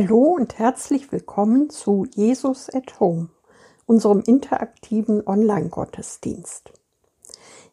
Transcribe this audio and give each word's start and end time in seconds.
Hallo 0.00 0.36
und 0.36 0.60
herzlich 0.60 1.10
willkommen 1.10 1.70
zu 1.70 2.06
Jesus 2.14 2.72
at 2.72 3.00
Home, 3.00 3.30
unserem 3.84 4.20
interaktiven 4.20 5.26
Online-Gottesdienst. 5.26 6.72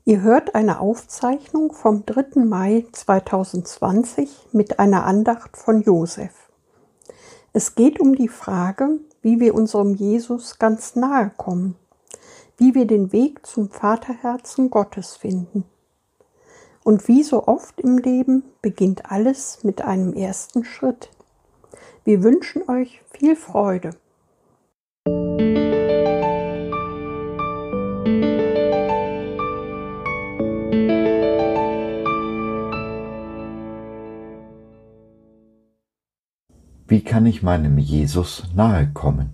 Ihr 0.06 0.22
hört 0.22 0.56
eine 0.56 0.80
Aufzeichnung 0.80 1.72
vom 1.72 2.04
3. 2.08 2.44
Mai 2.44 2.88
2020 2.94 4.48
mit 4.54 4.80
einer 4.80 5.06
Andacht 5.06 5.56
von 5.56 5.84
Josef. 5.84 6.50
Es 7.54 7.76
geht 7.76 8.00
um 8.00 8.16
die 8.16 8.30
Frage, 8.30 9.02
wie 9.22 9.40
wir 9.40 9.54
unserem 9.54 9.94
Jesus 9.94 10.58
ganz 10.58 10.96
nahe 10.96 11.32
kommen, 11.38 11.76
wie 12.58 12.74
wir 12.74 12.88
den 12.88 13.12
Weg 13.12 13.46
zum 13.46 13.70
Vaterherzen 13.70 14.72
Gottes 14.72 15.16
finden. 15.16 15.64
Und 16.84 17.08
wie 17.08 17.22
so 17.22 17.46
oft 17.46 17.80
im 17.82 18.00
Leben 18.00 18.46
beginnt 18.64 19.12
alles 19.12 19.64
mit 19.64 19.84
einem 19.84 20.14
ersten 20.14 20.66
Schritt. 20.66 21.12
Wir 22.08 22.22
wünschen 22.22 22.70
euch 22.70 23.02
viel 23.18 23.36
Freude. 23.36 23.90
Wie 36.88 37.04
kann 37.04 37.26
ich 37.26 37.42
meinem 37.42 37.80
Jesus 37.80 38.44
nahe 38.54 38.88
kommen? 38.94 39.34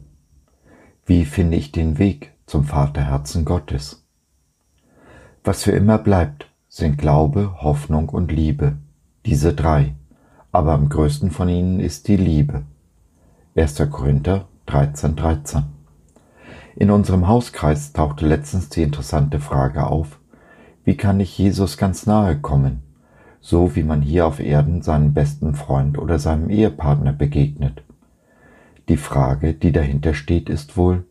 Wie 1.05 1.25
finde 1.25 1.57
ich 1.57 1.73
den 1.73 1.97
Weg 1.97 2.31
zum 2.45 2.63
Vaterherzen 2.63 3.43
Gottes? 3.43 4.07
Was 5.43 5.63
für 5.63 5.71
immer 5.71 5.97
bleibt, 5.97 6.49
sind 6.69 6.97
Glaube, 6.97 7.61
Hoffnung 7.61 8.07
und 8.07 8.31
Liebe, 8.31 8.77
diese 9.25 9.53
drei 9.53 9.93
aber 10.51 10.73
am 10.73 10.89
größten 10.89 11.31
von 11.31 11.47
ihnen 11.49 11.79
ist 11.79 12.07
die 12.07 12.17
Liebe. 12.17 12.63
1. 13.55 13.89
Korinther 13.89 14.47
13, 14.65 15.15
13. 15.15 15.63
In 16.75 16.91
unserem 16.91 17.27
Hauskreis 17.27 17.93
tauchte 17.93 18.27
letztens 18.27 18.69
die 18.69 18.83
interessante 18.83 19.39
Frage 19.39 19.87
auf, 19.87 20.19
wie 20.83 20.97
kann 20.97 21.19
ich 21.19 21.37
Jesus 21.37 21.77
ganz 21.77 22.05
nahe 22.05 22.37
kommen, 22.37 22.81
so 23.39 23.75
wie 23.75 23.83
man 23.83 24.01
hier 24.01 24.25
auf 24.25 24.39
Erden 24.39 24.81
seinem 24.81 25.13
besten 25.13 25.55
Freund 25.55 25.97
oder 25.97 26.19
seinem 26.19 26.49
Ehepartner 26.49 27.13
begegnet. 27.13 27.83
Die 28.89 28.97
Frage, 28.97 29.53
die 29.53 29.71
dahinter 29.71 30.13
steht, 30.13 30.49
ist 30.49 30.75
wohl, 30.75 31.05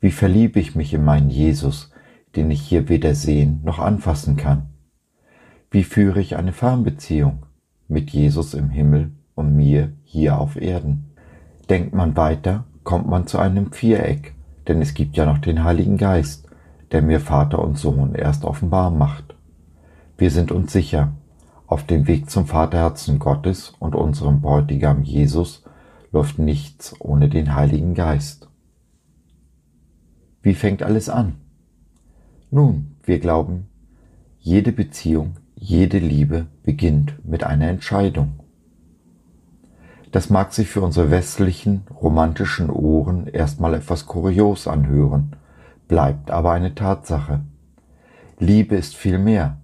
wie 0.00 0.10
verliebe 0.10 0.60
ich 0.60 0.74
mich 0.74 0.92
in 0.92 1.04
meinen 1.04 1.30
Jesus, 1.30 1.92
den 2.36 2.50
ich 2.50 2.60
hier 2.60 2.88
weder 2.88 3.14
sehen 3.14 3.60
noch 3.64 3.78
anfassen 3.78 4.36
kann? 4.36 4.70
Wie 5.70 5.84
führe 5.84 6.20
ich 6.20 6.36
eine 6.36 6.52
Fernbeziehung? 6.52 7.44
Mit 7.92 8.10
Jesus 8.10 8.54
im 8.54 8.70
Himmel 8.70 9.12
und 9.34 9.54
mir 9.54 9.92
hier 10.02 10.38
auf 10.38 10.60
Erden. 10.60 11.14
Denkt 11.68 11.94
man 11.94 12.16
weiter, 12.16 12.64
kommt 12.82 13.06
man 13.06 13.26
zu 13.26 13.38
einem 13.38 13.72
Viereck, 13.72 14.34
denn 14.66 14.80
es 14.80 14.94
gibt 14.94 15.16
ja 15.16 15.26
noch 15.26 15.38
den 15.38 15.62
Heiligen 15.62 15.98
Geist, 15.98 16.48
der 16.90 17.02
mir 17.02 17.20
Vater 17.20 17.62
und 17.62 17.78
Sohn 17.78 18.14
erst 18.14 18.44
offenbar 18.44 18.90
macht. 18.90 19.36
Wir 20.18 20.30
sind 20.30 20.52
uns 20.52 20.72
sicher, 20.72 21.12
auf 21.66 21.84
dem 21.84 22.06
Weg 22.06 22.28
zum 22.28 22.46
Vaterherzen 22.46 23.18
Gottes 23.18 23.72
und 23.78 23.94
unserem 23.94 24.40
Bräutigam 24.40 25.02
Jesus 25.02 25.64
läuft 26.10 26.38
nichts 26.38 26.94
ohne 27.00 27.28
den 27.28 27.54
Heiligen 27.54 27.94
Geist. 27.94 28.48
Wie 30.42 30.54
fängt 30.54 30.82
alles 30.82 31.08
an? 31.08 31.36
Nun, 32.50 32.96
wir 33.04 33.18
glauben, 33.20 33.68
jede 34.38 34.72
Beziehung 34.72 35.36
jede 35.64 35.98
Liebe 35.98 36.46
beginnt 36.64 37.24
mit 37.24 37.44
einer 37.44 37.68
Entscheidung. 37.68 38.40
Das 40.10 40.28
mag 40.28 40.52
sich 40.52 40.68
für 40.68 40.80
unsere 40.80 41.12
westlichen, 41.12 41.84
romantischen 41.88 42.68
Ohren 42.68 43.28
erstmal 43.28 43.74
etwas 43.74 44.06
kurios 44.06 44.66
anhören, 44.66 45.36
bleibt 45.86 46.32
aber 46.32 46.50
eine 46.50 46.74
Tatsache. 46.74 47.42
Liebe 48.40 48.74
ist 48.74 48.96
viel 48.96 49.20
mehr, 49.20 49.58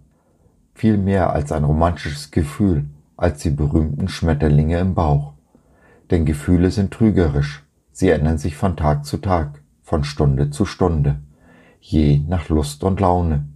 viel 0.72 0.98
mehr 0.98 1.32
als 1.32 1.50
ein 1.50 1.64
romantisches 1.64 2.31
Gefühl, 2.31 2.84
als 3.16 3.42
die 3.42 3.50
berühmten 3.50 4.06
Schmetterlinge 4.06 4.78
im 4.78 4.94
Bauch. 4.94 5.32
Denn 6.12 6.25
Gefühle 6.25 6.70
sind 6.70 6.92
trügerisch, 6.92 7.66
sie 7.91 8.10
ändern 8.10 8.38
sich 8.38 8.54
von 8.56 8.76
Tag 8.76 9.04
zu 9.04 9.16
Tag, 9.16 9.64
von 9.82 10.04
Stunde 10.04 10.50
zu 10.50 10.64
Stunde, 10.64 11.16
je 11.81 12.20
nach 12.28 12.48
Lust 12.48 12.84
und 12.84 13.00
Laune. 13.00 13.47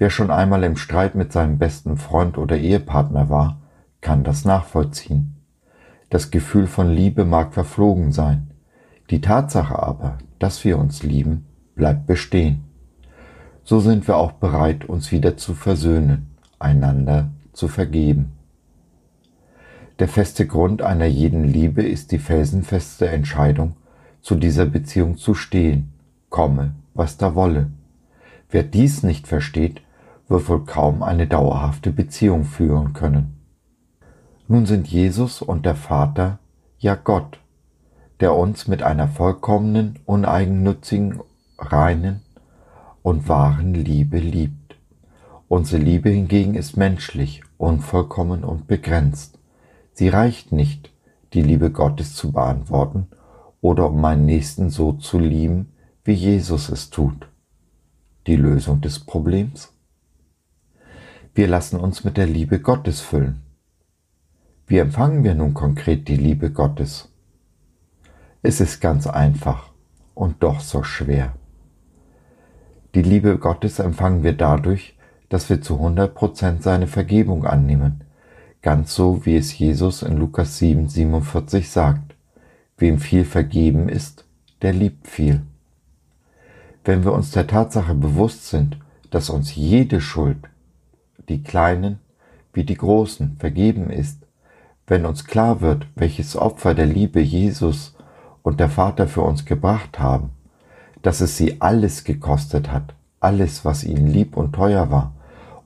Wer 0.00 0.08
schon 0.08 0.30
einmal 0.30 0.64
im 0.64 0.76
Streit 0.76 1.14
mit 1.14 1.30
seinem 1.30 1.58
besten 1.58 1.98
Freund 1.98 2.38
oder 2.38 2.56
Ehepartner 2.56 3.28
war, 3.28 3.60
kann 4.00 4.24
das 4.24 4.46
nachvollziehen. 4.46 5.36
Das 6.08 6.30
Gefühl 6.30 6.68
von 6.68 6.88
Liebe 6.88 7.26
mag 7.26 7.52
verflogen 7.52 8.10
sein. 8.10 8.50
Die 9.10 9.20
Tatsache 9.20 9.78
aber, 9.78 10.16
dass 10.38 10.64
wir 10.64 10.78
uns 10.78 11.02
lieben, 11.02 11.44
bleibt 11.74 12.06
bestehen. 12.06 12.64
So 13.62 13.78
sind 13.78 14.08
wir 14.08 14.16
auch 14.16 14.32
bereit, 14.32 14.86
uns 14.86 15.12
wieder 15.12 15.36
zu 15.36 15.52
versöhnen, 15.52 16.30
einander 16.58 17.28
zu 17.52 17.68
vergeben. 17.68 18.32
Der 19.98 20.08
feste 20.08 20.46
Grund 20.46 20.80
einer 20.80 21.04
jeden 21.04 21.44
Liebe 21.44 21.82
ist 21.82 22.10
die 22.10 22.18
felsenfeste 22.18 23.06
Entscheidung, 23.06 23.76
zu 24.22 24.34
dieser 24.34 24.64
Beziehung 24.64 25.18
zu 25.18 25.34
stehen, 25.34 25.92
komme, 26.30 26.72
was 26.94 27.18
da 27.18 27.34
wolle. 27.34 27.70
Wer 28.48 28.62
dies 28.62 29.02
nicht 29.02 29.28
versteht, 29.28 29.82
wird 30.30 30.48
wohl 30.48 30.64
kaum 30.64 31.02
eine 31.02 31.26
dauerhafte 31.26 31.90
Beziehung 31.90 32.44
führen 32.44 32.92
können. 32.92 33.36
Nun 34.46 34.64
sind 34.64 34.86
Jesus 34.86 35.42
und 35.42 35.66
der 35.66 35.74
Vater 35.74 36.38
ja 36.78 36.94
Gott, 36.94 37.40
der 38.20 38.36
uns 38.36 38.68
mit 38.68 38.82
einer 38.82 39.08
vollkommenen, 39.08 39.98
uneigennützigen, 40.06 41.20
reinen 41.58 42.22
und 43.02 43.28
wahren 43.28 43.74
Liebe 43.74 44.18
liebt. 44.18 44.76
Unsere 45.48 45.82
Liebe 45.82 46.10
hingegen 46.10 46.54
ist 46.54 46.76
menschlich, 46.76 47.42
unvollkommen 47.58 48.44
und 48.44 48.68
begrenzt. 48.68 49.38
Sie 49.94 50.08
reicht 50.08 50.52
nicht, 50.52 50.92
die 51.32 51.42
Liebe 51.42 51.72
Gottes 51.72 52.14
zu 52.14 52.30
beantworten 52.30 53.08
oder 53.60 53.88
um 53.88 54.00
meinen 54.00 54.26
Nächsten 54.26 54.70
so 54.70 54.92
zu 54.92 55.18
lieben, 55.18 55.72
wie 56.04 56.12
Jesus 56.12 56.68
es 56.68 56.90
tut. 56.90 57.26
Die 58.28 58.36
Lösung 58.36 58.80
des 58.80 59.00
Problems? 59.00 59.72
Wir 61.32 61.46
lassen 61.46 61.78
uns 61.78 62.02
mit 62.02 62.16
der 62.16 62.26
Liebe 62.26 62.58
Gottes 62.58 63.00
füllen. 63.00 63.42
Wie 64.66 64.78
empfangen 64.78 65.22
wir 65.22 65.36
nun 65.36 65.54
konkret 65.54 66.08
die 66.08 66.16
Liebe 66.16 66.50
Gottes? 66.50 67.08
Es 68.42 68.60
ist 68.60 68.80
ganz 68.80 69.06
einfach 69.06 69.70
und 70.14 70.42
doch 70.42 70.58
so 70.58 70.82
schwer. 70.82 71.34
Die 72.96 73.02
Liebe 73.02 73.38
Gottes 73.38 73.78
empfangen 73.78 74.24
wir 74.24 74.32
dadurch, 74.32 74.96
dass 75.28 75.48
wir 75.48 75.62
zu 75.62 75.76
100% 75.76 76.62
seine 76.62 76.88
Vergebung 76.88 77.44
annehmen, 77.44 78.02
ganz 78.60 78.92
so 78.92 79.24
wie 79.24 79.36
es 79.36 79.56
Jesus 79.56 80.02
in 80.02 80.16
Lukas 80.16 80.58
7, 80.58 80.88
47 80.88 81.70
sagt. 81.70 82.16
Wem 82.76 82.98
viel 82.98 83.24
vergeben 83.24 83.88
ist, 83.88 84.24
der 84.62 84.72
liebt 84.72 85.06
viel. 85.06 85.42
Wenn 86.84 87.04
wir 87.04 87.12
uns 87.12 87.30
der 87.30 87.46
Tatsache 87.46 87.94
bewusst 87.94 88.48
sind, 88.48 88.78
dass 89.10 89.30
uns 89.30 89.54
jede 89.54 90.00
Schuld, 90.00 90.48
die 91.30 91.42
Kleinen 91.42 92.00
wie 92.52 92.64
die 92.64 92.76
Großen 92.76 93.36
vergeben 93.38 93.88
ist, 93.88 94.26
wenn 94.86 95.06
uns 95.06 95.24
klar 95.24 95.60
wird, 95.60 95.86
welches 95.94 96.36
Opfer 96.36 96.74
der 96.74 96.86
Liebe 96.86 97.20
Jesus 97.20 97.96
und 98.42 98.58
der 98.58 98.68
Vater 98.68 99.06
für 99.06 99.22
uns 99.22 99.44
gebracht 99.44 100.00
haben, 100.00 100.30
dass 101.02 101.20
es 101.20 101.36
sie 101.36 101.60
alles 101.60 102.04
gekostet 102.04 102.72
hat, 102.72 102.94
alles, 103.20 103.64
was 103.64 103.84
ihnen 103.84 104.08
lieb 104.08 104.36
und 104.36 104.52
teuer 104.52 104.90
war, 104.90 105.14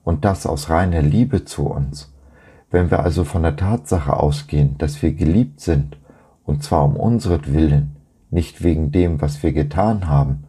und 0.03 0.23
das 0.23 0.45
aus 0.45 0.69
reiner 0.69 1.01
Liebe 1.01 1.45
zu 1.45 1.65
uns. 1.65 2.13
Wenn 2.69 2.91
wir 2.91 2.99
also 2.99 3.23
von 3.23 3.41
der 3.41 3.55
Tatsache 3.55 4.15
ausgehen, 4.15 4.77
dass 4.77 5.01
wir 5.01 5.13
geliebt 5.13 5.59
sind, 5.59 5.97
und 6.45 6.63
zwar 6.63 6.85
um 6.85 6.95
unseren 6.95 7.95
nicht 8.29 8.63
wegen 8.63 8.91
dem, 8.91 9.21
was 9.21 9.41
wir 9.41 9.53
getan 9.53 10.07
haben, 10.07 10.43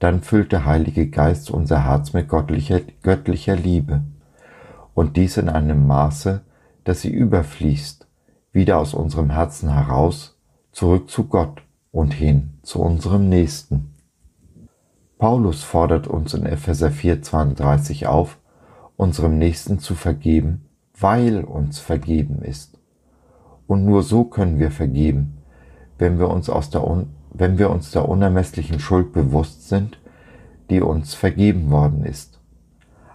dann 0.00 0.22
füllt 0.22 0.50
der 0.50 0.64
Heilige 0.64 1.08
Geist 1.08 1.50
unser 1.50 1.84
Herz 1.84 2.12
mit 2.12 2.28
göttlicher, 2.28 2.80
göttlicher 3.02 3.54
Liebe 3.54 4.02
und 4.94 5.16
dies 5.16 5.36
in 5.36 5.48
einem 5.48 5.86
Maße, 5.86 6.42
dass 6.84 7.02
sie 7.02 7.10
überfließt, 7.10 8.06
wieder 8.52 8.78
aus 8.78 8.94
unserem 8.94 9.30
Herzen 9.30 9.72
heraus, 9.72 10.36
zurück 10.72 11.10
zu 11.10 11.24
Gott 11.24 11.62
und 11.92 12.14
hin 12.14 12.58
zu 12.62 12.80
unserem 12.80 13.28
Nächsten. 13.28 13.94
Paulus 15.18 15.62
fordert 15.62 16.06
uns 16.06 16.34
in 16.34 16.46
Epheser 16.46 16.88
4,32 16.88 18.06
auf, 18.06 18.38
unserem 18.96 19.38
Nächsten 19.38 19.78
zu 19.78 19.94
vergeben, 19.94 20.66
weil 20.98 21.44
uns 21.44 21.78
vergeben 21.78 22.42
ist. 22.42 22.78
Und 23.66 23.84
nur 23.84 24.02
so 24.02 24.24
können 24.24 24.58
wir 24.58 24.70
vergeben, 24.70 25.38
wenn 25.98 26.18
wir 26.18 26.28
uns, 26.28 26.48
aus 26.48 26.70
der, 26.70 27.06
wenn 27.32 27.58
wir 27.58 27.70
uns 27.70 27.90
der 27.90 28.08
unermesslichen 28.08 28.80
Schuld 28.80 29.12
bewusst 29.12 29.68
sind, 29.68 30.00
die 30.70 30.80
uns 30.80 31.14
vergeben 31.14 31.70
worden 31.70 32.04
ist. 32.04 32.39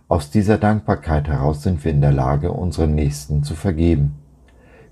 Aus 0.07 0.29
dieser 0.29 0.59
Dankbarkeit 0.59 1.27
heraus 1.27 1.63
sind 1.63 1.83
wir 1.83 1.91
in 1.91 2.01
der 2.01 2.11
Lage, 2.11 2.51
unseren 2.51 2.93
Nächsten 2.93 3.41
zu 3.41 3.55
vergeben. 3.55 4.19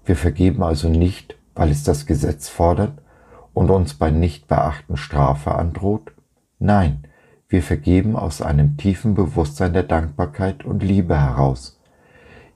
Wir 0.05 0.15
vergeben 0.15 0.63
also 0.63 0.89
nicht, 0.89 1.37
weil 1.53 1.69
es 1.69 1.83
das 1.83 2.07
Gesetz 2.07 2.49
fordert 2.49 2.99
und 3.53 3.69
uns 3.69 3.93
bei 3.93 4.09
Nichtbeachten 4.09 4.97
Strafe 4.97 5.53
androht? 5.53 6.13
Nein, 6.57 7.03
wir 7.47 7.61
vergeben 7.61 8.15
aus 8.15 8.41
einem 8.41 8.75
tiefen 8.77 9.13
Bewusstsein 9.13 9.73
der 9.73 9.83
Dankbarkeit 9.83 10.65
und 10.65 10.81
Liebe 10.81 11.19
heraus, 11.19 11.79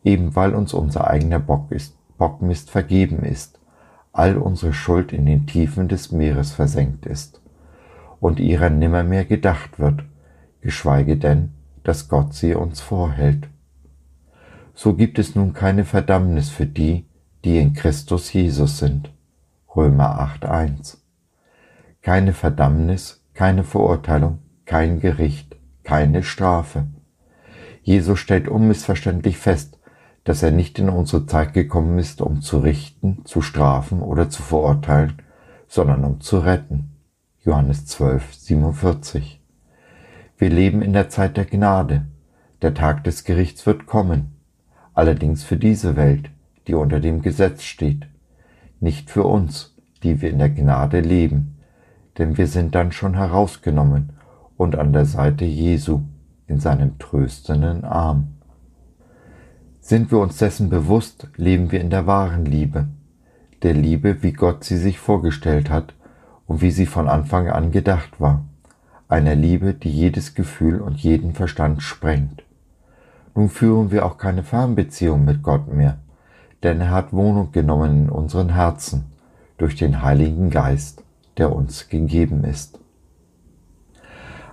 eben 0.03 0.35
weil 0.35 0.55
uns 0.55 0.73
unser 0.73 1.07
eigener 1.07 1.39
Bock 1.39 1.71
ist, 1.71 1.95
Bockmist 2.17 2.71
vergeben 2.71 3.19
ist, 3.19 3.59
all 4.11 4.35
unsere 4.35 4.73
Schuld 4.73 5.13
in 5.13 5.27
den 5.27 5.45
Tiefen 5.45 5.87
des 5.87 6.11
Meeres 6.11 6.53
versenkt 6.53 7.05
ist 7.05 7.39
und 8.19 8.39
ihrer 8.39 8.71
nimmermehr 8.71 9.25
gedacht 9.25 9.77
wird, 9.77 10.03
geschweige 10.61 11.17
denn, 11.17 11.53
dass 11.87 12.09
Gott 12.09 12.33
sie 12.33 12.53
uns 12.53 12.81
vorhält. 12.81 13.47
So 14.73 14.93
gibt 14.93 15.19
es 15.19 15.35
nun 15.35 15.53
keine 15.53 15.85
Verdammnis 15.85 16.49
für 16.49 16.65
die, 16.65 17.05
die 17.45 17.59
in 17.59 17.73
Christus 17.73 18.33
Jesus 18.33 18.79
sind. 18.79 19.09
Römer 19.73 20.19
8.1. 20.19 20.97
Keine 22.01 22.33
Verdammnis, 22.33 23.23
keine 23.33 23.63
Verurteilung, 23.63 24.39
kein 24.65 24.99
Gericht, 24.99 25.55
keine 25.83 26.23
Strafe. 26.23 26.87
Jesus 27.83 28.19
stellt 28.19 28.49
unmissverständlich 28.49 29.37
fest, 29.37 29.79
dass 30.25 30.43
er 30.43 30.51
nicht 30.51 30.79
in 30.79 30.89
unsere 30.89 31.25
Zeit 31.25 31.53
gekommen 31.53 31.99
ist, 31.99 32.19
um 32.21 32.41
zu 32.41 32.59
richten, 32.59 33.23
zu 33.23 33.41
strafen 33.41 34.01
oder 34.01 34.29
zu 34.29 34.41
verurteilen, 34.41 35.21
sondern 35.69 36.03
um 36.03 36.19
zu 36.19 36.39
retten. 36.39 36.97
Johannes 37.45 37.85
12, 37.85 38.33
47. 38.33 39.36
Wir 40.39 40.49
leben 40.51 40.83
in 40.83 40.93
der 40.93 41.09
Zeit 41.09 41.35
der 41.35 41.45
Gnade. 41.45 42.05
Der 42.61 42.75
Tag 42.75 43.03
des 43.03 43.23
Gerichts 43.23 43.65
wird 43.65 43.87
kommen. 43.87 44.35
Allerdings 44.93 45.43
für 45.43 45.57
diese 45.57 45.95
Welt, 45.95 46.29
die 46.67 46.75
unter 46.75 46.99
dem 46.99 47.23
Gesetz 47.23 47.63
steht. 47.63 48.07
Nicht 48.79 49.09
für 49.09 49.23
uns, 49.23 49.75
die 50.03 50.21
wir 50.21 50.29
in 50.29 50.37
der 50.37 50.51
Gnade 50.51 50.99
leben. 50.99 51.57
Denn 52.19 52.37
wir 52.37 52.45
sind 52.45 52.75
dann 52.75 52.91
schon 52.91 53.15
herausgenommen 53.15 54.13
und 54.57 54.75
an 54.75 54.93
der 54.93 55.05
Seite 55.05 55.45
Jesu 55.45 56.01
in 56.45 56.59
seinem 56.59 56.99
tröstenden 56.99 57.83
Arm. 57.83 58.35
Sind 59.79 60.11
wir 60.11 60.19
uns 60.19 60.37
dessen 60.37 60.69
bewusst, 60.69 61.29
leben 61.35 61.71
wir 61.71 61.81
in 61.81 61.89
der 61.89 62.05
wahren 62.05 62.45
Liebe, 62.45 62.87
der 63.63 63.73
Liebe, 63.73 64.21
wie 64.21 64.33
Gott 64.33 64.63
sie 64.63 64.77
sich 64.77 64.99
vorgestellt 64.99 65.71
hat 65.71 65.95
und 66.45 66.61
wie 66.61 66.71
sie 66.71 66.85
von 66.85 67.07
Anfang 67.07 67.49
an 67.49 67.71
gedacht 67.71 68.19
war, 68.19 68.45
einer 69.09 69.35
Liebe, 69.35 69.73
die 69.73 69.91
jedes 69.91 70.35
Gefühl 70.35 70.81
und 70.81 70.97
jeden 70.97 71.33
Verstand 71.33 71.81
sprengt. 71.81 72.43
Nun 73.35 73.49
führen 73.49 73.91
wir 73.91 74.05
auch 74.05 74.17
keine 74.17 74.43
Fernbeziehung 74.43 75.23
mit 75.23 75.43
Gott 75.43 75.71
mehr, 75.71 75.97
denn 76.63 76.81
er 76.81 76.91
hat 76.91 77.13
Wohnung 77.13 77.51
genommen 77.51 78.05
in 78.05 78.09
unseren 78.09 78.49
Herzen 78.49 79.05
durch 79.57 79.75
den 79.75 80.01
Heiligen 80.01 80.49
Geist, 80.49 81.03
der 81.37 81.55
uns 81.55 81.87
gegeben 81.89 82.43
ist. 82.43 82.79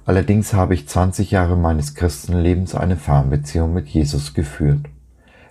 Allerdings 0.06 0.52
habe 0.52 0.74
ich 0.74 0.86
20 0.86 1.30
Jahre 1.30 1.56
meines 1.56 1.94
Christenlebens 1.94 2.74
eine 2.74 2.96
Fernbeziehung 2.96 3.72
mit 3.72 3.88
Jesus 3.88 4.34
geführt. 4.34 4.86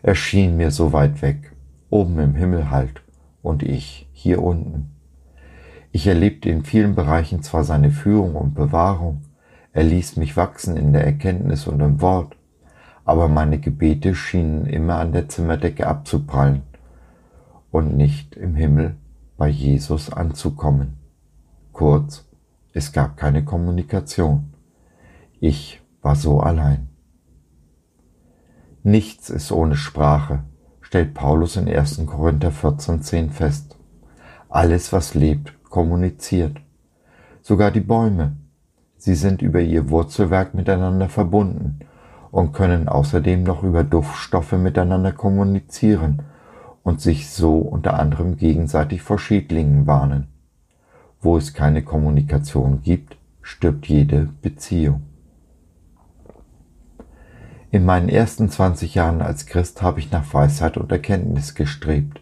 Er 0.04 0.16
schien 0.16 0.58
mir 0.58 0.70
so 0.70 0.94
weit 0.94 1.22
weg, 1.24 1.54
oben 1.90 2.20
im 2.20 2.36
Himmel 2.36 2.70
halt, 2.70 3.02
und 3.42 3.64
ich 3.64 4.08
hier 4.14 4.44
unten. 4.44 4.93
Ich 5.96 6.08
erlebte 6.08 6.50
in 6.50 6.64
vielen 6.64 6.96
Bereichen 6.96 7.44
zwar 7.44 7.64
seine 7.64 7.92
Führung 7.92 8.36
und 8.36 8.56
Bewahrung, 8.56 9.22
er 9.74 9.84
ließ 9.84 10.18
mich 10.18 10.36
wachsen 10.36 10.76
in 10.76 10.92
der 10.92 11.06
Erkenntnis 11.06 11.68
und 11.68 11.80
im 11.82 12.02
Wort, 12.02 12.36
aber 13.06 13.28
meine 13.28 13.60
Gebete 13.60 14.16
schienen 14.16 14.66
immer 14.66 14.96
an 14.96 15.12
der 15.12 15.30
Zimmerdecke 15.30 15.86
abzuprallen 15.86 16.64
und 17.70 17.96
nicht 17.96 18.36
im 18.36 18.56
Himmel 18.56 18.96
bei 19.38 19.48
Jesus 19.48 20.12
anzukommen. 20.12 20.98
Kurz, 21.74 22.28
es 22.74 22.92
gab 22.92 23.16
keine 23.16 23.46
Kommunikation. 23.46 24.56
Ich 25.40 25.80
war 26.02 26.16
so 26.16 26.40
allein. 26.40 26.90
Nichts 28.82 29.30
ist 29.30 29.52
ohne 29.52 29.76
Sprache, 29.76 30.44
stellt 30.82 31.14
Paulus 31.14 31.56
in 31.56 31.70
1. 31.70 32.04
Korinther 32.08 32.50
14.10 32.50 33.30
fest. 33.30 33.78
Alles, 34.50 34.92
was 34.92 35.14
lebt, 35.14 35.54
kommuniziert. 35.74 36.58
Sogar 37.42 37.72
die 37.72 37.80
Bäume. 37.80 38.34
Sie 38.96 39.16
sind 39.16 39.42
über 39.42 39.60
ihr 39.60 39.90
Wurzelwerk 39.90 40.54
miteinander 40.54 41.10
verbunden 41.10 41.80
und 42.30 42.54
können 42.54 42.88
außerdem 42.88 43.42
noch 43.42 43.64
über 43.64 43.84
Duftstoffe 43.84 44.52
miteinander 44.52 45.12
kommunizieren 45.14 46.22
und 46.84 47.02
sich 47.02 47.32
so 47.32 47.58
unter 47.58 48.00
anderem 48.00 48.38
gegenseitig 48.38 49.02
vor 49.02 49.18
Schädlingen 49.18 49.88
warnen. 49.88 50.28
Wo 51.20 51.38
es 51.38 51.56
keine 51.56 51.82
Kommunikation 51.82 52.84
gibt, 52.84 53.18
stirbt 53.42 53.88
jede 53.88 54.30
Beziehung. 54.44 55.02
In 57.72 57.84
meinen 57.84 58.10
ersten 58.10 58.48
20 58.48 58.94
Jahren 58.94 59.24
als 59.24 59.48
Christ 59.48 59.82
habe 59.82 60.00
ich 60.00 60.12
nach 60.12 60.36
Weisheit 60.36 60.78
und 60.78 60.92
Erkenntnis 60.92 61.56
gestrebt. 61.56 62.22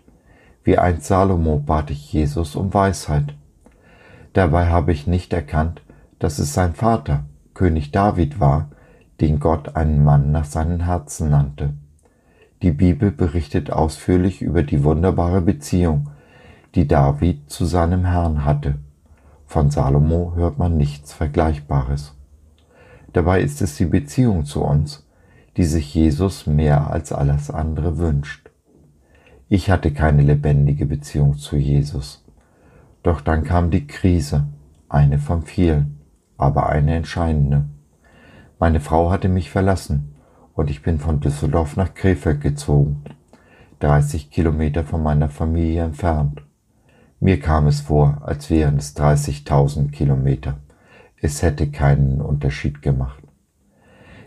Wie 0.64 0.78
einst 0.78 1.08
Salomo 1.08 1.60
bat 1.60 1.92
ich 1.92 2.14
Jesus 2.14 2.56
um 2.56 2.74
Weisheit. 2.74 3.36
Dabei 4.34 4.68
habe 4.68 4.92
ich 4.92 5.08
nicht 5.08 5.34
erkannt, 5.34 5.82
dass 6.20 6.40
es 6.40 6.54
sein 6.54 6.74
Vater, 6.74 7.26
König 7.54 7.92
David 7.92 8.40
war, 8.40 8.70
den 9.20 9.40
Gott 9.40 9.76
einen 9.76 10.04
Mann 10.04 10.32
nach 10.32 10.46
seinem 10.46 10.82
Herzen 10.82 11.30
nannte. 11.30 11.74
Die 12.62 12.72
Bibel 12.72 13.12
berichtet 13.12 13.72
ausführlich 13.72 14.42
über 14.42 14.64
die 14.64 14.84
wunderbare 14.84 15.42
Beziehung, 15.42 16.10
die 16.76 16.88
David 16.88 17.50
zu 17.50 17.66
seinem 17.66 18.06
Herrn 18.06 18.46
hatte. 18.46 18.76
Von 19.46 19.70
Salomo 19.70 20.34
hört 20.36 20.58
man 20.58 20.78
nichts 20.78 21.12
Vergleichbares. 21.12 22.16
Dabei 23.14 23.42
ist 23.42 23.62
es 23.62 23.76
die 23.76 23.86
Beziehung 23.86 24.46
zu 24.46 24.64
uns, 24.64 25.06
die 25.58 25.66
sich 25.66 25.94
Jesus 25.94 26.48
mehr 26.48 26.90
als 26.90 27.12
alles 27.12 27.52
andere 27.52 27.98
wünscht. 27.98 28.50
Ich 29.50 29.70
hatte 29.70 29.92
keine 29.92 30.22
lebendige 30.22 30.86
Beziehung 30.86 31.38
zu 31.38 31.58
Jesus. 31.58 32.21
Doch 33.04 33.22
dann 33.22 33.44
kam 33.44 33.72
die 33.72 33.88
Krise, 33.88 34.48
eine 34.88 35.18
von 35.18 35.42
vielen, 35.42 36.00
aber 36.38 36.70
eine 36.70 36.96
entscheidende. 36.96 37.66
Meine 38.60 38.80
Frau 38.80 39.10
hatte 39.10 39.28
mich 39.28 39.50
verlassen 39.50 40.14
und 40.54 40.70
ich 40.70 40.84
bin 40.84 41.00
von 41.00 41.20
Düsseldorf 41.20 41.78
nach 41.78 41.96
Krefeld 41.96 42.42
gezogen, 42.42 43.04
30 43.80 44.30
Kilometer 44.30 44.84
von 44.84 45.02
meiner 45.02 45.30
Familie 45.30 45.84
entfernt. 45.84 46.44
Mir 47.20 47.40
kam 47.40 47.68
es 47.68 47.82
vor, 47.82 48.22
als 48.24 48.50
wären 48.50 48.78
es 48.78 48.96
30.000 48.96 49.92
Kilometer. 49.92 50.58
Es 51.18 51.42
hätte 51.42 51.70
keinen 51.72 52.22
Unterschied 52.22 52.82
gemacht. 52.82 53.24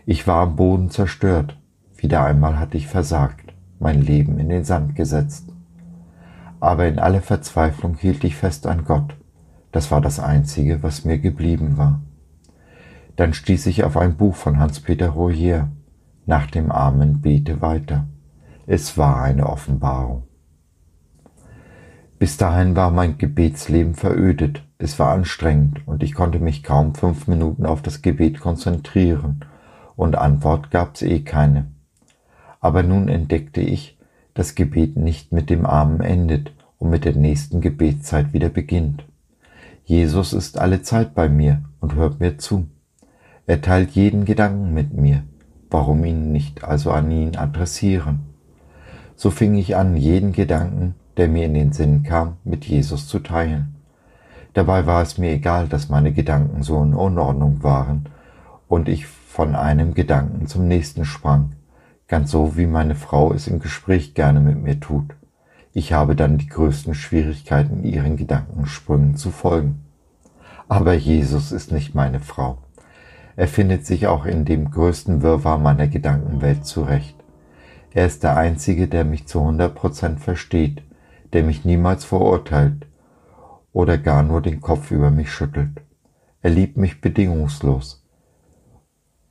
Ich 0.05 0.27
war 0.27 0.41
am 0.41 0.55
Boden 0.55 0.89
zerstört. 0.89 1.57
Wieder 1.95 2.23
einmal 2.25 2.59
hatte 2.59 2.77
ich 2.77 2.87
versagt, 2.87 3.53
mein 3.79 4.01
Leben 4.01 4.37
in 4.37 4.49
den 4.49 4.65
Sand 4.65 4.95
gesetzt 4.95 5.54
aber 6.59 6.87
in 6.87 6.99
aller 6.99 7.21
Verzweiflung 7.21 7.95
hielt 7.95 8.23
ich 8.23 8.35
fest 8.35 8.67
an 8.67 8.85
Gott. 8.85 9.15
Das 9.71 9.91
war 9.91 10.01
das 10.01 10.19
Einzige, 10.19 10.83
was 10.83 11.05
mir 11.05 11.17
geblieben 11.17 11.77
war. 11.77 12.01
Dann 13.15 13.33
stieß 13.33 13.67
ich 13.67 13.83
auf 13.83 13.97
ein 13.97 14.17
Buch 14.17 14.35
von 14.35 14.59
Hans-Peter 14.59 15.09
Royer. 15.09 15.69
Nach 16.25 16.47
dem 16.47 16.71
Amen 16.71 17.21
bete 17.21 17.61
weiter. 17.61 18.07
Es 18.67 18.97
war 18.97 19.21
eine 19.21 19.47
Offenbarung. 19.47 20.23
Bis 22.17 22.37
dahin 22.37 22.75
war 22.75 22.91
mein 22.91 23.17
Gebetsleben 23.17 23.93
verödet. 23.93 24.63
Es 24.77 24.97
war 24.99 25.11
anstrengend 25.11 25.87
und 25.87 26.03
ich 26.03 26.13
konnte 26.13 26.39
mich 26.39 26.63
kaum 26.63 26.95
fünf 26.95 27.27
Minuten 27.27 27.65
auf 27.65 27.81
das 27.81 28.01
Gebet 28.01 28.39
konzentrieren 28.39 29.45
und 29.95 30.17
Antwort 30.17 30.71
gab's 30.71 31.01
eh 31.01 31.21
keine. 31.21 31.67
Aber 32.59 32.83
nun 32.83 33.07
entdeckte 33.07 33.61
ich, 33.61 33.94
das 34.35 34.53
Gebet 34.53 34.97
nicht 34.97 35.31
mit 35.31 35.49
dem 35.49 35.65
Amen 35.65 36.01
endet 36.01 36.53
und 36.77 36.91
mit 36.91 37.05
der 37.05 37.15
nächsten 37.15 37.61
Gebetszeit 37.61 38.33
wieder 38.33 38.49
beginnt. 38.49 39.05
Jesus 39.85 40.33
ist 40.33 40.59
alle 40.59 40.81
Zeit 40.81 41.15
bei 41.15 41.29
mir 41.29 41.63
und 41.79 41.95
hört 41.95 42.19
mir 42.19 42.37
zu. 42.37 42.67
Er 43.47 43.61
teilt 43.61 43.91
jeden 43.91 44.25
Gedanken 44.25 44.73
mit 44.73 44.93
mir. 44.93 45.23
Warum 45.69 46.03
ihn 46.03 46.31
nicht 46.31 46.63
also 46.63 46.91
an 46.91 47.09
ihn 47.11 47.35
adressieren? 47.37 48.19
So 49.15 49.31
fing 49.31 49.55
ich 49.55 49.75
an, 49.75 49.95
jeden 49.95 50.33
Gedanken, 50.33 50.95
der 51.15 51.29
mir 51.29 51.45
in 51.45 51.53
den 51.53 51.71
Sinn 51.71 52.03
kam, 52.03 52.37
mit 52.43 52.65
Jesus 52.65 53.07
zu 53.07 53.19
teilen. 53.19 53.75
Dabei 54.53 54.85
war 54.85 55.01
es 55.01 55.17
mir 55.17 55.31
egal, 55.31 55.67
dass 55.67 55.89
meine 55.89 56.11
Gedanken 56.11 56.61
so 56.61 56.81
in 56.83 56.93
Unordnung 56.93 57.63
waren 57.63 58.09
und 58.67 58.89
ich 58.89 59.05
von 59.05 59.55
einem 59.55 59.93
Gedanken 59.93 60.47
zum 60.47 60.67
nächsten 60.67 61.05
sprang, 61.05 61.53
ganz 62.07 62.31
so 62.31 62.57
wie 62.57 62.67
meine 62.67 62.95
Frau 62.95 63.33
es 63.33 63.47
im 63.47 63.59
Gespräch 63.59 64.13
gerne 64.13 64.39
mit 64.39 64.61
mir 64.61 64.79
tut. 64.79 65.15
Ich 65.73 65.93
habe 65.93 66.15
dann 66.15 66.37
die 66.37 66.47
größten 66.47 66.93
Schwierigkeiten, 66.93 67.83
ihren 67.83 68.15
Gedankensprüngen 68.15 69.15
zu 69.15 69.31
folgen. 69.31 69.83
Aber 70.67 70.93
Jesus 70.93 71.51
ist 71.51 71.71
nicht 71.71 71.95
meine 71.95 72.19
Frau. 72.19 72.59
Er 73.35 73.47
findet 73.47 73.85
sich 73.85 74.07
auch 74.07 74.25
in 74.25 74.45
dem 74.45 74.71
größten 74.71 75.21
Wirrwarr 75.21 75.57
meiner 75.57 75.87
Gedankenwelt 75.87 76.65
zurecht. 76.65 77.15
Er 77.93 78.05
ist 78.05 78.23
der 78.23 78.37
Einzige, 78.37 78.87
der 78.87 79.03
mich 79.03 79.27
zu 79.27 79.39
100 79.39 79.75
Prozent 79.75 80.19
versteht, 80.21 80.83
der 81.33 81.43
mich 81.43 81.65
niemals 81.65 82.05
verurteilt 82.05 82.87
oder 83.73 83.97
gar 83.97 84.23
nur 84.23 84.41
den 84.41 84.61
Kopf 84.61 84.91
über 84.91 85.11
mich 85.11 85.31
schüttelt. 85.31 85.81
Er 86.41 86.51
liebt 86.51 86.77
mich 86.77 87.01
bedingungslos. 87.01 88.05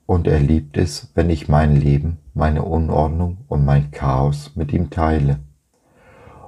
Und 0.07 0.27
er 0.27 0.41
liebt 0.41 0.77
es, 0.77 1.11
wenn 1.15 1.31
ich 1.31 1.49
mein 1.49 1.75
Leben, 1.75 2.19
meine 2.35 2.63
Unordnung 2.63 3.39
und 3.49 3.65
mein 3.65 3.91
Chaos 3.93 4.53
mit 4.57 4.73
ihm 4.73 4.91
teile. 4.91 5.39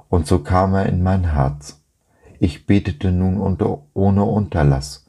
Und 0.09 0.27
so 0.27 0.39
kam 0.39 0.73
er 0.75 0.85
in 0.85 1.01
mein 1.01 1.31
Herz. 1.31 1.81
Ich 2.39 2.67
betete 2.67 3.11
nun 3.11 3.37
unter, 3.37 3.79
ohne 3.93 4.23
Unterlass, 4.23 5.05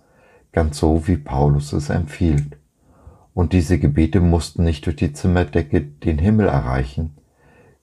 ganz 0.52 0.78
so 0.78 1.06
wie 1.06 1.16
Paulus 1.16 1.72
es 1.72 1.90
empfiehlt. 1.90 2.56
Und 3.34 3.52
diese 3.52 3.78
Gebete 3.78 4.20
mussten 4.20 4.64
nicht 4.64 4.86
durch 4.86 4.96
die 4.96 5.12
Zimmerdecke 5.12 5.82
den 5.82 6.18
Himmel 6.18 6.48
erreichen, 6.48 7.16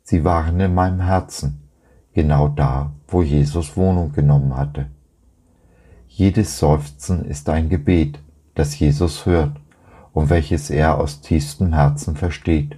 sie 0.03 0.23
waren 0.23 0.59
in 0.59 0.73
meinem 0.73 1.01
Herzen, 1.01 1.69
genau 2.13 2.47
da, 2.47 2.91
wo 3.07 3.21
Jesus 3.21 3.77
Wohnung 3.77 4.11
genommen 4.11 4.55
hatte. 4.57 4.87
Jedes 6.07 6.59
Seufzen 6.59 7.25
ist 7.25 7.49
ein 7.49 7.69
Gebet, 7.69 8.19
das 8.55 8.77
Jesus 8.79 9.25
hört 9.25 9.51
und 10.13 10.29
welches 10.29 10.69
er 10.69 10.97
aus 10.97 11.21
tiefstem 11.21 11.73
Herzen 11.73 12.15
versteht. 12.15 12.77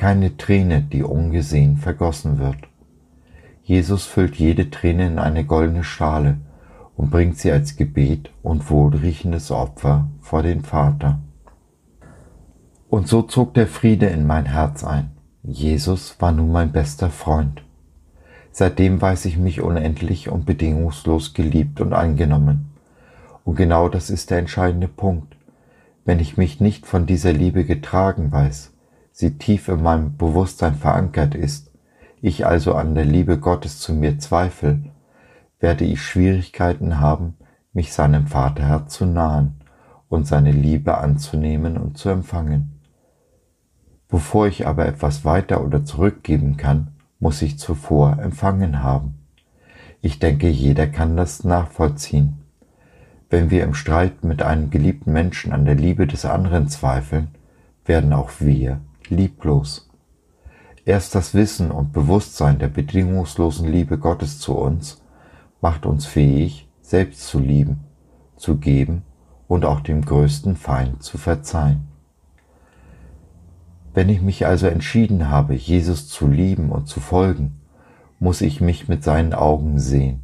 Keine 0.00 0.38
Träne, 0.38 0.80
die 0.80 1.02
ungesehen 1.02 1.76
vergossen 1.76 2.38
wird. 2.38 2.56
Jesus 3.62 4.06
füllt 4.06 4.36
jede 4.36 4.70
Träne 4.70 5.06
in 5.06 5.18
eine 5.18 5.44
goldene 5.44 5.84
Schale 5.84 6.38
und 6.96 7.10
bringt 7.10 7.36
sie 7.36 7.52
als 7.52 7.76
Gebet 7.76 8.30
und 8.42 8.70
wohlriechendes 8.70 9.50
Opfer 9.50 10.08
vor 10.22 10.42
den 10.42 10.62
Vater. 10.62 11.18
Und 12.88 13.08
so 13.08 13.20
zog 13.20 13.52
der 13.52 13.66
Friede 13.66 14.06
in 14.06 14.26
mein 14.26 14.46
Herz 14.46 14.84
ein. 14.84 15.10
Jesus 15.42 16.18
war 16.18 16.32
nun 16.32 16.50
mein 16.50 16.72
bester 16.72 17.10
Freund. 17.10 17.62
Seitdem 18.52 19.02
weiß 19.02 19.26
ich 19.26 19.36
mich 19.36 19.60
unendlich 19.60 20.30
und 20.30 20.46
bedingungslos 20.46 21.34
geliebt 21.34 21.78
und 21.78 21.92
angenommen. 21.92 22.70
Und 23.44 23.56
genau 23.56 23.90
das 23.90 24.08
ist 24.08 24.30
der 24.30 24.38
entscheidende 24.38 24.88
Punkt. 24.88 25.36
Wenn 26.06 26.20
ich 26.20 26.38
mich 26.38 26.58
nicht 26.58 26.86
von 26.86 27.04
dieser 27.04 27.34
Liebe 27.34 27.66
getragen 27.66 28.32
weiß, 28.32 28.72
sie 29.12 29.38
tief 29.38 29.68
in 29.68 29.82
meinem 29.82 30.16
Bewusstsein 30.16 30.74
verankert 30.74 31.34
ist, 31.34 31.70
ich 32.22 32.46
also 32.46 32.74
an 32.74 32.94
der 32.94 33.04
Liebe 33.04 33.38
Gottes 33.38 33.78
zu 33.78 33.94
mir 33.94 34.18
zweifle, 34.18 34.80
werde 35.58 35.84
ich 35.84 36.02
Schwierigkeiten 36.02 37.00
haben, 37.00 37.34
mich 37.72 37.92
seinem 37.92 38.26
Vaterherz 38.26 38.94
zu 38.94 39.06
nahen 39.06 39.60
und 40.08 40.26
seine 40.26 40.52
Liebe 40.52 40.98
anzunehmen 40.98 41.78
und 41.78 41.96
zu 41.96 42.08
empfangen. 42.08 42.80
Bevor 44.08 44.48
ich 44.48 44.66
aber 44.66 44.86
etwas 44.86 45.24
weiter 45.24 45.64
oder 45.64 45.84
zurückgeben 45.84 46.56
kann, 46.56 46.88
muss 47.20 47.42
ich 47.42 47.58
zuvor 47.58 48.18
empfangen 48.20 48.82
haben. 48.82 49.14
Ich 50.02 50.18
denke, 50.18 50.48
jeder 50.48 50.86
kann 50.86 51.16
das 51.16 51.44
nachvollziehen. 51.44 52.38
Wenn 53.28 53.50
wir 53.50 53.62
im 53.62 53.74
Streit 53.74 54.24
mit 54.24 54.42
einem 54.42 54.70
geliebten 54.70 55.12
Menschen 55.12 55.52
an 55.52 55.64
der 55.64 55.76
Liebe 55.76 56.06
des 56.06 56.24
anderen 56.24 56.68
zweifeln, 56.68 57.28
werden 57.84 58.12
auch 58.12 58.30
wir 58.40 58.80
lieblos. 59.10 59.90
Erst 60.84 61.14
das 61.14 61.34
Wissen 61.34 61.70
und 61.70 61.92
Bewusstsein 61.92 62.58
der 62.58 62.68
bedingungslosen 62.68 63.70
Liebe 63.70 63.98
Gottes 63.98 64.38
zu 64.38 64.56
uns 64.56 65.02
macht 65.60 65.84
uns 65.86 66.06
fähig, 66.06 66.68
selbst 66.80 67.26
zu 67.26 67.38
lieben, 67.38 67.80
zu 68.36 68.56
geben 68.56 69.02
und 69.46 69.64
auch 69.64 69.80
dem 69.80 70.04
größten 70.04 70.56
Feind 70.56 71.02
zu 71.02 71.18
verzeihen. 71.18 71.88
Wenn 73.92 74.08
ich 74.08 74.22
mich 74.22 74.46
also 74.46 74.68
entschieden 74.68 75.28
habe, 75.28 75.54
Jesus 75.54 76.08
zu 76.08 76.28
lieben 76.28 76.70
und 76.70 76.86
zu 76.86 77.00
folgen, 77.00 77.60
muss 78.18 78.40
ich 78.40 78.60
mich 78.60 78.88
mit 78.88 79.02
seinen 79.02 79.34
Augen 79.34 79.78
sehen, 79.78 80.22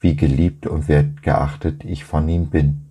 wie 0.00 0.16
geliebt 0.16 0.66
und 0.66 0.88
wertgeachtet 0.88 1.84
ich 1.84 2.04
von 2.04 2.28
ihm 2.28 2.48
bin. 2.48 2.86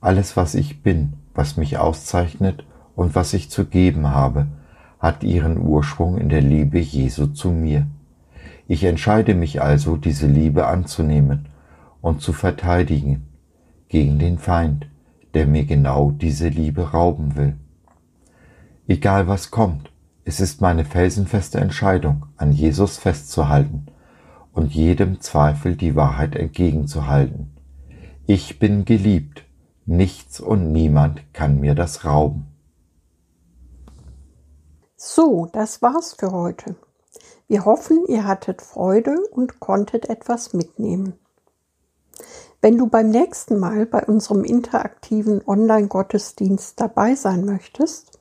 Alles, 0.00 0.36
was 0.36 0.54
ich 0.54 0.82
bin, 0.82 1.14
was 1.34 1.56
mich 1.56 1.78
auszeichnet 1.78 2.64
und 2.94 3.14
was 3.14 3.32
ich 3.32 3.50
zu 3.50 3.66
geben 3.66 4.08
habe, 4.08 4.46
hat 5.00 5.24
ihren 5.24 5.58
Ursprung 5.58 6.18
in 6.18 6.28
der 6.28 6.42
Liebe 6.42 6.78
Jesu 6.78 7.26
zu 7.26 7.50
mir. 7.50 7.86
Ich 8.68 8.84
entscheide 8.84 9.34
mich 9.34 9.60
also, 9.60 9.96
diese 9.96 10.28
Liebe 10.28 10.66
anzunehmen 10.66 11.48
und 12.00 12.20
zu 12.20 12.32
verteidigen 12.32 13.26
gegen 13.88 14.18
den 14.20 14.38
Feind, 14.38 14.86
der 15.34 15.46
mir 15.46 15.64
genau 15.64 16.12
diese 16.12 16.48
Liebe 16.48 16.92
rauben 16.92 17.34
will. 17.34 17.56
Egal 18.86 19.26
was 19.26 19.50
kommt, 19.50 19.90
es 20.24 20.38
ist 20.38 20.60
meine 20.60 20.84
felsenfeste 20.84 21.58
Entscheidung, 21.58 22.26
an 22.36 22.52
Jesus 22.52 22.98
festzuhalten 22.98 23.86
und 24.52 24.72
jedem 24.72 25.20
Zweifel 25.20 25.76
die 25.76 25.96
Wahrheit 25.96 26.36
entgegenzuhalten. 26.36 27.50
Ich 28.26 28.58
bin 28.58 28.84
geliebt, 28.84 29.44
nichts 29.86 30.40
und 30.40 30.72
niemand 30.72 31.32
kann 31.32 31.58
mir 31.58 31.74
das 31.74 32.04
rauben. 32.04 32.49
So, 35.02 35.48
das 35.50 35.80
war's 35.80 36.12
für 36.12 36.30
heute. 36.30 36.76
Wir 37.48 37.64
hoffen, 37.64 38.04
ihr 38.06 38.26
hattet 38.26 38.60
Freude 38.60 39.16
und 39.30 39.58
konntet 39.58 40.10
etwas 40.10 40.52
mitnehmen. 40.52 41.18
Wenn 42.60 42.76
du 42.76 42.86
beim 42.86 43.08
nächsten 43.08 43.58
Mal 43.58 43.86
bei 43.86 44.04
unserem 44.04 44.44
interaktiven 44.44 45.40
Online-Gottesdienst 45.46 46.78
dabei 46.78 47.14
sein 47.14 47.46
möchtest, 47.46 48.18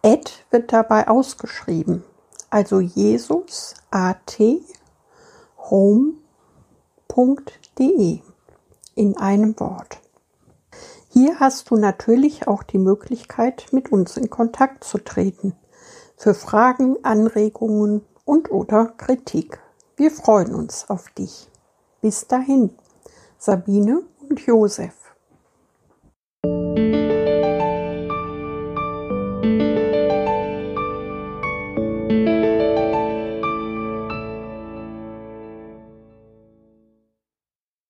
Ad 0.03 0.31
wird 0.51 0.73
dabei 0.73 1.07
ausgeschrieben, 1.07 2.03
also 2.49 2.81
Jesus 2.81 3.75
at 3.89 4.37
home.de 7.15 8.19
in 8.95 9.17
einem 9.17 9.57
Wort. 9.59 10.01
Hier 11.09 11.39
hast 11.39 11.71
du 11.71 11.77
natürlich 11.77 12.47
auch 12.47 12.63
die 12.63 12.77
Möglichkeit, 12.77 13.67
mit 13.71 13.91
uns 13.91 14.17
in 14.17 14.29
Kontakt 14.29 14.83
zu 14.83 14.97
treten, 14.97 15.53
für 16.17 16.33
Fragen, 16.33 16.97
Anregungen 17.03 18.01
und 18.25 18.51
oder 18.51 18.87
Kritik. 18.97 19.59
Wir 19.95 20.11
freuen 20.11 20.53
uns 20.53 20.89
auf 20.89 21.09
dich. 21.11 21.49
Bis 22.01 22.27
dahin, 22.27 22.71
Sabine 23.37 24.01
und 24.29 24.41
Josef. 24.41 25.04